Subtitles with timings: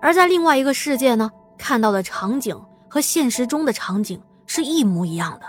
[0.00, 5.46] 而在另外一个世界呢，看到的场景和现实中的场景是一模一样的。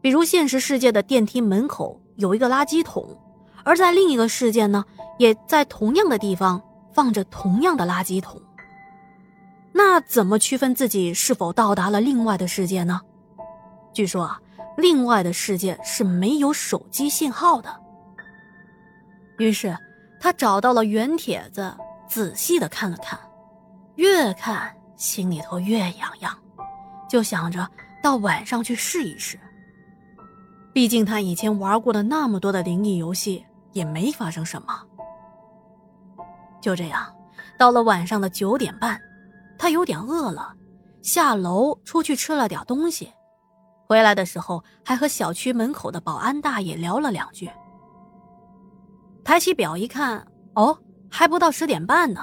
[0.00, 3.06] 比如现实世界的电梯门口有一个垃圾桶，
[3.64, 4.84] 而在另一个世界呢，
[5.18, 6.60] 也在同样的地方
[6.92, 8.40] 放着同样的垃圾桶。
[9.72, 13.00] 那怎么区分自己是否到达了另外的世界呢？
[13.92, 14.40] 据说啊，
[14.76, 17.68] 另外的世界是没有手机信号的。
[19.38, 19.76] 于是
[20.18, 21.72] 他找到了原帖子，
[22.10, 23.16] 仔细的看了看，
[23.94, 26.36] 越看心里头越痒痒，
[27.08, 27.66] 就想着
[28.02, 29.38] 到晚上去试一试。
[30.74, 34.68] 毕竟他以前玩过的那么多的灵异游戏，也没发生什么。
[36.60, 37.14] 就这样，
[37.56, 39.00] 到了晚上的九点半。
[39.56, 40.54] 他有点饿了，
[41.02, 43.12] 下楼出去吃了点东西，
[43.86, 47.48] 回来的时候还和小区门口的保安大爷聊了两句。
[49.22, 50.76] 抬起表一看，哦，
[51.10, 52.20] 还不到十点半呢，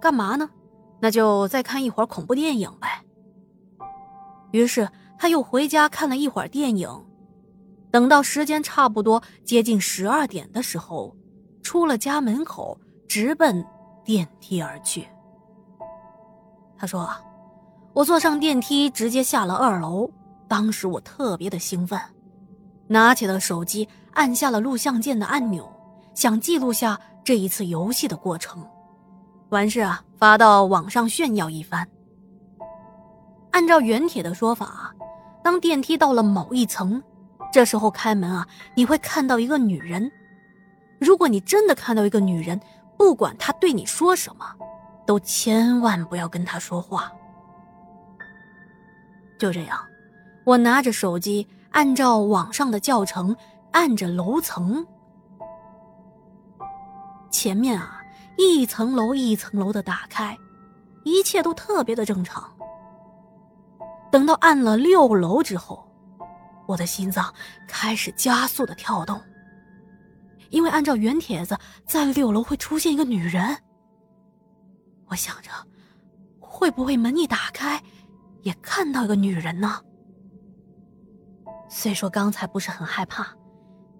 [0.00, 0.48] 干嘛呢？
[1.00, 3.04] 那就再看一会儿恐怖电影呗。
[4.52, 6.88] 于是他又回家看了一会儿电影，
[7.90, 11.14] 等到时间差不多接近十二点的时候，
[11.62, 13.64] 出了家门口，直奔
[14.02, 15.06] 电梯而去。
[16.76, 17.08] 他说
[17.92, 20.10] ：“我坐上电梯，直接下了二楼。
[20.48, 22.00] 当时我特别的兴奋，
[22.86, 25.70] 拿起了手机，按下了录像键的按钮，
[26.14, 28.64] 想记录下这一次游戏的过程。
[29.48, 31.88] 完事啊，发到网上炫耀一番。
[33.52, 34.94] 按照原帖的说法，
[35.42, 37.02] 当电梯到了某一层，
[37.52, 40.10] 这时候开门啊，你会看到一个女人。
[41.00, 42.60] 如果你真的看到一个女人，
[42.98, 44.44] 不管她对你说什么。”
[45.06, 47.12] 都千万不要跟她说话。
[49.38, 49.78] 就这样，
[50.44, 53.36] 我拿着手机，按照网上的教程，
[53.72, 54.86] 按着楼层。
[57.44, 58.02] 前面啊，
[58.38, 60.34] 一层楼一层楼的打开，
[61.02, 62.50] 一切都特别的正常。
[64.10, 65.86] 等到按了六楼之后，
[66.66, 67.30] 我的心脏
[67.68, 69.20] 开始加速的跳动，
[70.48, 71.54] 因为按照原帖子，
[71.86, 73.54] 在六楼会出现一个女人。
[75.08, 75.50] 我想着，
[76.40, 77.78] 会不会门一打开，
[78.40, 79.82] 也看到一个女人呢？
[81.68, 83.36] 虽说刚才不是很害怕，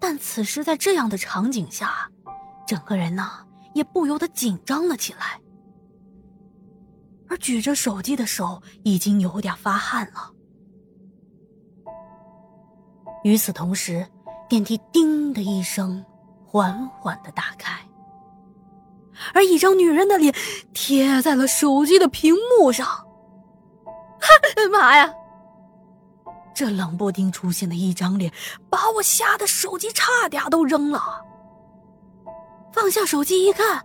[0.01, 2.11] 但此时在这样的场景下，
[2.67, 3.31] 整个人呢
[3.75, 5.41] 也不由得紧张了起来，
[7.29, 10.31] 而举着手机的手已经有点发汗了。
[13.25, 14.07] 与此同时，
[14.49, 16.05] 电梯“叮”的一声，
[16.45, 17.79] 缓缓的打开。
[19.33, 20.35] 而一张女人的脸
[20.73, 24.29] 贴在了手机的屏幕上，哈
[24.71, 25.13] 妈呀！
[26.55, 28.33] 这冷不丁出现的一张脸，
[28.69, 31.25] 把我吓得手机差点都扔了。
[32.75, 33.81] 放下手机一看，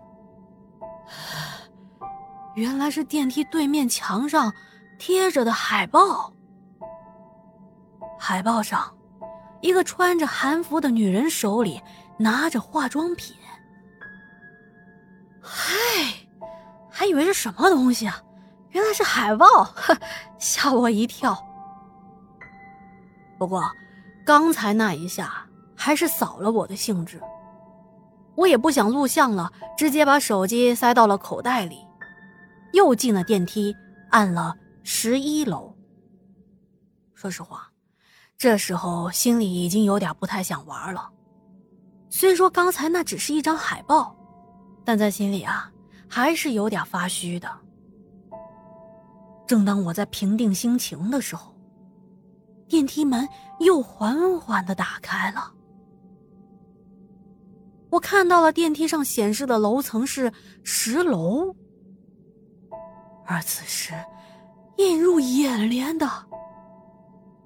[2.56, 4.52] 原来是电梯对面墙上
[4.98, 6.34] 贴着的海报。
[8.18, 8.92] 海报上，
[9.62, 11.80] 一个穿着韩服的女人手里
[12.18, 13.36] 拿着化妆品。
[15.40, 15.76] 嗨，
[16.90, 18.20] 还以为是什么东西啊，
[18.72, 19.72] 原来是海报，
[20.40, 21.38] 吓我一跳。
[23.38, 23.64] 不过，
[24.26, 25.46] 刚才那一下
[25.76, 27.22] 还是扫了我的兴致。
[28.40, 31.86] 我也不想录像了，直接把手机塞到了口袋里，
[32.72, 33.76] 又进了电梯，
[34.12, 35.76] 按了十一楼。
[37.14, 37.70] 说实话，
[38.38, 41.10] 这时候心里已经有点不太想玩了。
[42.10, 44.16] 虽说刚才那只是一张海报。
[44.86, 45.72] 但在心里啊，
[46.08, 47.48] 还是有点发虚的。
[49.46, 51.54] 正当我在平定心情的时候，
[52.68, 53.28] 电梯门
[53.60, 55.54] 又缓缓的打开了。
[57.90, 60.32] 我看到了电梯上显示的楼层是
[60.64, 61.56] 十楼，
[63.26, 63.94] 而此时
[64.78, 66.08] 映入眼帘的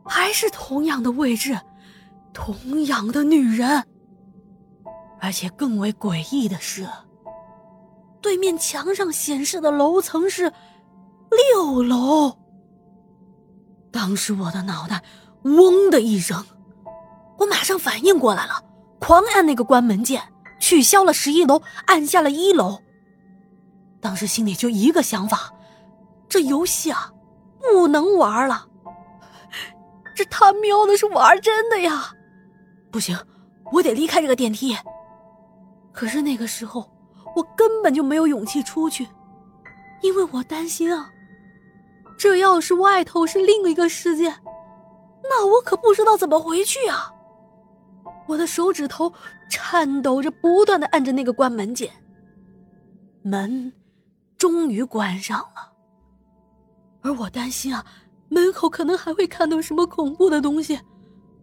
[0.05, 1.57] 还是同样的位置，
[2.33, 3.85] 同样的女人，
[5.21, 6.87] 而且更为诡异的是。
[8.21, 10.51] 对面墙上显示的楼层是
[11.29, 12.37] 六楼。
[13.91, 15.03] 当时我的脑袋
[15.43, 16.45] 嗡的一声，
[17.37, 18.63] 我马上反应过来了，
[18.99, 20.23] 狂按那个关门键，
[20.63, 22.79] 取消了十一楼，按下了一楼。
[23.99, 25.53] 当时心里就一个想法：
[26.29, 27.11] 这游戏啊，
[27.59, 28.65] 不能玩了。
[30.15, 32.13] 这他喵的是玩真的呀！
[32.89, 33.17] 不行，
[33.73, 34.73] 我得离开这个电梯。
[35.91, 36.89] 可是那个时候。
[37.35, 39.07] 我根本就没有勇气出去，
[40.01, 41.09] 因为我担心啊，
[42.15, 44.31] 这要是外头是另一个世界，
[45.23, 47.11] 那我可不知道怎么回去啊！
[48.25, 49.11] 我的手指头
[49.49, 51.91] 颤抖着，不断的按着那个关门键，
[53.21, 53.71] 门
[54.37, 55.73] 终于关上了。
[57.01, 57.85] 而我担心啊，
[58.29, 60.79] 门口可能还会看到什么恐怖的东西，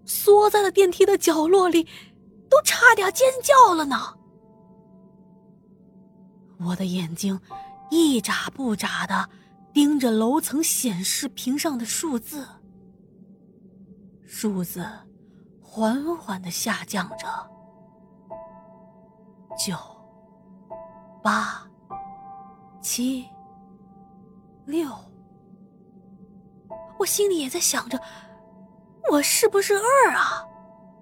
[0.04, 1.86] 缩在了电梯的角落里，
[2.48, 3.96] 都差点尖叫了呢。
[6.58, 7.38] 我的眼睛
[7.90, 9.28] 一眨不眨的
[9.72, 12.46] 盯着楼层显示屏上的数字，
[14.26, 14.86] 数字
[15.72, 17.28] 缓缓的下降着，
[19.56, 19.76] 九、
[21.22, 21.62] 八、
[22.82, 23.24] 七、
[24.64, 24.90] 六。
[26.98, 27.96] 我心里也在想着，
[29.12, 30.44] 我是不是二啊？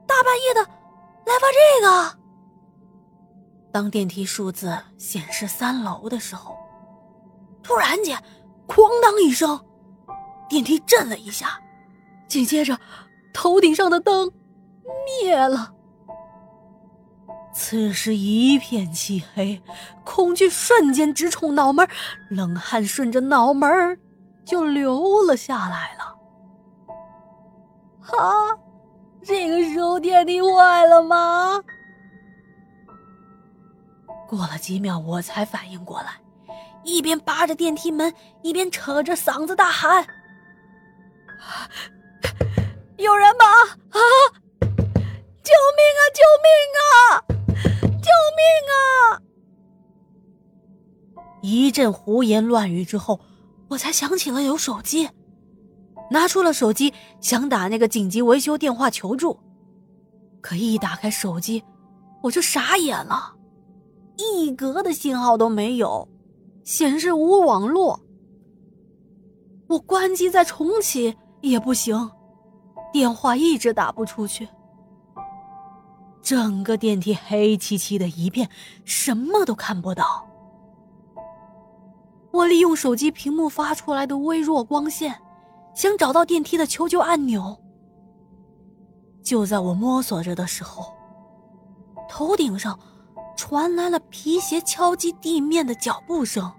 [0.07, 2.19] 大半夜的来发这个。
[3.73, 6.55] 当电梯数字显示三楼的时候，
[7.63, 8.23] 突然间，
[8.67, 9.59] 哐当一声，
[10.47, 11.59] 电梯震了一下，
[12.29, 12.79] 紧接着，
[13.33, 14.31] 头顶上的灯
[15.05, 15.75] 灭了。
[17.53, 19.61] 此时一片漆黑，
[20.05, 21.89] 恐惧瞬间直冲脑门，
[22.31, 23.99] 冷汗顺着脑门
[24.45, 26.17] 就流了下来了。
[28.17, 28.57] 啊，
[29.23, 31.61] 这个时候电梯坏了吗？
[34.29, 36.13] 过了几秒，我才反应过来，
[36.85, 40.07] 一边扒着电梯门，一边扯着嗓子大喊
[42.99, 43.37] ：“有人
[51.69, 53.21] 一阵胡言乱语之后，
[53.69, 55.07] 我才想起了有手机，
[56.11, 59.39] 拿出了手机，想打那个紧急维修电话求助，
[60.41, 61.63] 可一打开手机，
[62.23, 63.35] 我就傻眼了。
[64.17, 66.09] 一格的信号都没有，
[66.65, 68.01] 显示无网络。
[69.67, 72.11] 我关机再重启也不行，
[72.95, 74.49] 电话一直打不出去。
[76.23, 78.49] 整个电梯黑漆漆的一片，
[78.87, 80.27] 什么都看不到。
[82.31, 85.21] 我利用手机屏幕发出来的微弱光线，
[85.75, 87.59] 想找到电梯的求救按钮。
[89.23, 90.93] 就在我摸索着的时候，
[92.09, 92.79] 头顶上。
[93.37, 96.53] 传来了皮鞋敲击地面的脚步声，